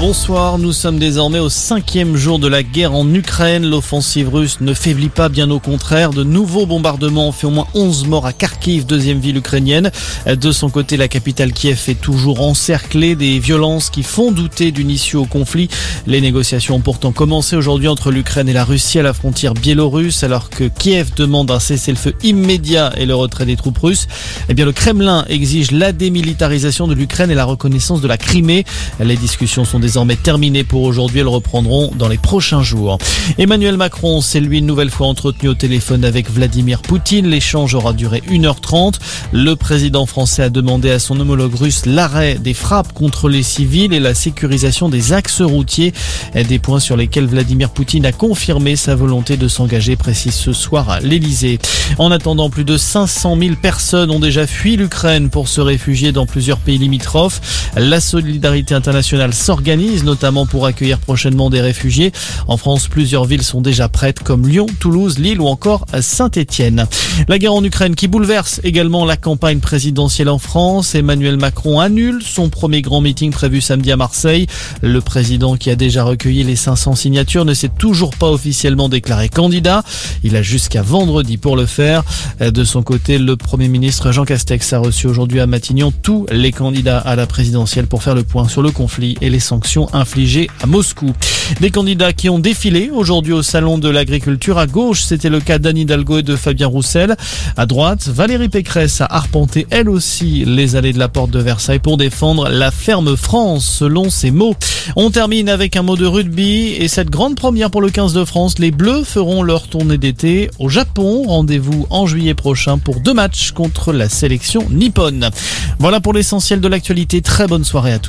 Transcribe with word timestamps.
Bonsoir, 0.00 0.56
nous 0.56 0.72
sommes 0.72 0.98
désormais 0.98 1.40
au 1.40 1.50
cinquième 1.50 2.16
jour 2.16 2.38
de 2.38 2.48
la 2.48 2.62
guerre 2.62 2.94
en 2.94 3.06
Ukraine. 3.12 3.68
L'offensive 3.68 4.30
russe 4.30 4.62
ne 4.62 4.72
faiblit 4.72 5.10
pas, 5.10 5.28
bien 5.28 5.50
au 5.50 5.58
contraire. 5.58 6.08
De 6.08 6.24
nouveaux 6.24 6.64
bombardements 6.64 7.28
ont 7.28 7.32
fait 7.32 7.46
au 7.46 7.50
moins 7.50 7.66
11 7.74 8.06
morts 8.06 8.24
à 8.24 8.32
Kharkiv, 8.32 8.86
deuxième 8.86 9.20
ville 9.20 9.36
ukrainienne. 9.36 9.92
De 10.26 10.52
son 10.52 10.70
côté, 10.70 10.96
la 10.96 11.06
capitale 11.06 11.52
Kiev 11.52 11.84
est 11.88 12.00
toujours 12.00 12.40
encerclée. 12.40 13.14
Des 13.14 13.38
violences 13.38 13.90
qui 13.90 14.02
font 14.02 14.32
douter 14.32 14.72
d'une 14.72 14.88
issue 14.88 15.16
au 15.16 15.26
conflit. 15.26 15.68
Les 16.06 16.22
négociations 16.22 16.76
ont 16.76 16.80
pourtant 16.80 17.12
commencé 17.12 17.54
aujourd'hui 17.54 17.88
entre 17.88 18.10
l'Ukraine 18.10 18.48
et 18.48 18.54
la 18.54 18.64
Russie 18.64 18.98
à 18.98 19.02
la 19.02 19.12
frontière 19.12 19.52
biélorusse, 19.52 20.24
alors 20.24 20.48
que 20.48 20.64
Kiev 20.64 21.10
demande 21.14 21.50
un 21.50 21.60
cessez-le-feu 21.60 22.14
immédiat 22.22 22.94
et 22.96 23.04
le 23.04 23.14
retrait 23.14 23.44
des 23.44 23.56
troupes 23.56 23.76
russes. 23.76 24.08
Eh 24.48 24.54
bien, 24.54 24.64
le 24.64 24.72
Kremlin 24.72 25.26
exige 25.28 25.72
la 25.72 25.92
démilitarisation 25.92 26.88
de 26.88 26.94
l'Ukraine 26.94 27.30
et 27.30 27.34
la 27.34 27.44
reconnaissance 27.44 28.00
de 28.00 28.08
la 28.08 28.16
Crimée. 28.16 28.64
Les 28.98 29.16
discussions 29.18 29.66
sont 29.66 29.78
désormais 29.90 30.16
pour 30.62 30.82
aujourd'hui. 30.82 31.18
Elles 31.18 31.26
reprendront 31.26 31.90
dans 31.98 32.06
les 32.06 32.16
prochains 32.16 32.62
jours. 32.62 32.98
Emmanuel 33.38 33.76
Macron 33.76 34.20
s'est 34.20 34.38
lui 34.38 34.58
une 34.58 34.66
nouvelle 34.66 34.90
fois 34.90 35.08
entretenu 35.08 35.48
au 35.48 35.54
téléphone 35.54 36.04
avec 36.04 36.30
Vladimir 36.30 36.80
Poutine. 36.80 37.26
L'échange 37.26 37.74
aura 37.74 37.92
duré 37.92 38.22
1h30. 38.30 38.94
Le 39.32 39.56
président 39.56 40.06
français 40.06 40.44
a 40.44 40.48
demandé 40.48 40.92
à 40.92 41.00
son 41.00 41.18
homologue 41.18 41.56
russe 41.56 41.86
l'arrêt 41.86 42.36
des 42.36 42.54
frappes 42.54 42.92
contre 42.92 43.28
les 43.28 43.42
civils 43.42 43.92
et 43.92 43.98
la 43.98 44.14
sécurisation 44.14 44.88
des 44.88 45.12
axes 45.12 45.40
routiers. 45.40 45.92
Des 46.34 46.60
points 46.60 46.78
sur 46.78 46.96
lesquels 46.96 47.26
Vladimir 47.26 47.70
Poutine 47.70 48.06
a 48.06 48.12
confirmé 48.12 48.76
sa 48.76 48.94
volonté 48.94 49.36
de 49.36 49.48
s'engager, 49.48 49.96
précise 49.96 50.34
ce 50.34 50.52
soir 50.52 50.88
à 50.88 51.00
l'Elysée. 51.00 51.58
En 51.98 52.12
attendant, 52.12 52.48
plus 52.48 52.64
de 52.64 52.76
500 52.76 53.36
000 53.40 53.54
personnes 53.60 54.12
ont 54.12 54.20
déjà 54.20 54.46
fui 54.46 54.76
l'Ukraine 54.76 55.30
pour 55.30 55.48
se 55.48 55.60
réfugier 55.60 56.12
dans 56.12 56.26
plusieurs 56.26 56.58
pays 56.58 56.78
limitrophes. 56.78 57.40
La 57.76 58.00
solidarité 58.00 58.74
internationale 58.74 59.34
s'organise 59.34 59.79
notamment 59.80 60.46
pour 60.46 60.66
accueillir 60.66 60.98
prochainement 60.98 61.48
des 61.48 61.60
réfugiés. 61.60 62.12
En 62.48 62.56
France, 62.56 62.88
plusieurs 62.88 63.24
villes 63.24 63.42
sont 63.42 63.60
déjà 63.60 63.88
prêtes 63.88 64.20
comme 64.20 64.46
Lyon, 64.46 64.66
Toulouse, 64.78 65.18
Lille 65.18 65.40
ou 65.40 65.46
encore 65.46 65.86
Saint-Étienne. 66.00 66.86
La 67.28 67.38
guerre 67.38 67.54
en 67.54 67.64
Ukraine 67.64 67.94
qui 67.94 68.06
bouleverse 68.06 68.60
également 68.62 69.04
la 69.04 69.16
campagne 69.16 69.60
présidentielle 69.60 70.28
en 70.28 70.38
France. 70.38 70.94
Emmanuel 70.94 71.38
Macron 71.38 71.80
annule 71.80 72.20
son 72.22 72.50
premier 72.50 72.82
grand 72.82 73.00
meeting 73.00 73.30
prévu 73.30 73.60
samedi 73.60 73.90
à 73.90 73.96
Marseille. 73.96 74.46
Le 74.82 75.00
président 75.00 75.56
qui 75.56 75.70
a 75.70 75.76
déjà 75.76 76.04
recueilli 76.04 76.44
les 76.44 76.56
500 76.56 76.94
signatures 76.94 77.44
ne 77.44 77.54
s'est 77.54 77.70
toujours 77.78 78.10
pas 78.16 78.30
officiellement 78.30 78.88
déclaré 78.88 79.28
candidat. 79.28 79.82
Il 80.22 80.36
a 80.36 80.42
jusqu'à 80.42 80.82
vendredi 80.82 81.38
pour 81.38 81.56
le 81.56 81.66
faire. 81.66 82.02
De 82.40 82.64
son 82.64 82.82
côté, 82.82 83.18
le 83.18 83.36
Premier 83.36 83.68
ministre 83.68 84.12
Jean 84.12 84.24
Castex 84.24 84.72
a 84.74 84.78
reçu 84.78 85.06
aujourd'hui 85.06 85.40
à 85.40 85.46
Matignon 85.46 85.92
tous 86.02 86.26
les 86.30 86.52
candidats 86.52 86.98
à 86.98 87.16
la 87.16 87.26
présidentielle 87.26 87.86
pour 87.86 88.02
faire 88.02 88.14
le 88.14 88.24
point 88.24 88.48
sur 88.48 88.62
le 88.62 88.70
conflit 88.70 89.16
et 89.20 89.30
les 89.30 89.40
sanctions 89.70 89.94
infligées 89.94 90.50
à 90.60 90.66
Moscou. 90.66 91.12
Des 91.60 91.70
candidats 91.70 92.12
qui 92.12 92.28
ont 92.28 92.38
défilé 92.38 92.90
aujourd'hui 92.92 93.32
au 93.32 93.42
Salon 93.42 93.78
de 93.78 93.88
l'Agriculture. 93.88 94.58
À 94.58 94.66
gauche, 94.66 95.02
c'était 95.02 95.28
le 95.28 95.40
cas 95.40 95.58
d'Anne 95.58 95.76
Hidalgo 95.76 96.18
et 96.18 96.22
de 96.22 96.34
Fabien 96.34 96.66
Roussel. 96.66 97.16
À 97.56 97.66
droite, 97.66 98.08
Valérie 98.08 98.48
Pécresse 98.48 99.00
a 99.00 99.06
arpenté 99.06 99.66
elle 99.70 99.88
aussi 99.88 100.44
les 100.44 100.74
allées 100.74 100.92
de 100.92 100.98
la 100.98 101.08
porte 101.08 101.30
de 101.30 101.38
Versailles 101.38 101.78
pour 101.78 101.96
défendre 101.96 102.48
la 102.48 102.72
ferme 102.72 103.16
France, 103.16 103.64
selon 103.78 104.10
ses 104.10 104.32
mots. 104.32 104.54
On 104.96 105.10
termine 105.10 105.48
avec 105.48 105.76
un 105.76 105.82
mot 105.82 105.96
de 105.96 106.06
rugby 106.06 106.74
et 106.78 106.88
cette 106.88 107.10
grande 107.10 107.36
première 107.36 107.70
pour 107.70 107.80
le 107.80 107.90
15 107.90 108.12
de 108.12 108.24
France. 108.24 108.58
Les 108.58 108.72
Bleus 108.72 109.04
feront 109.04 109.42
leur 109.44 109.68
tournée 109.68 109.98
d'été 109.98 110.50
au 110.58 110.68
Japon. 110.68 111.24
Rendez-vous 111.28 111.86
en 111.90 112.06
juillet 112.06 112.34
prochain 112.34 112.78
pour 112.78 113.00
deux 113.00 113.14
matchs 113.14 113.52
contre 113.52 113.92
la 113.92 114.08
sélection 114.08 114.66
nippone. 114.70 115.30
Voilà 115.78 116.00
pour 116.00 116.12
l'essentiel 116.12 116.60
de 116.60 116.68
l'actualité. 116.68 117.22
Très 117.22 117.46
bonne 117.46 117.64
soirée 117.64 117.92
à 117.92 117.98
tous. 118.00 118.08